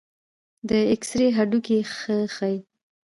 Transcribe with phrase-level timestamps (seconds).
[0.69, 2.57] د ایکسرې هډوکي ښه ښيي.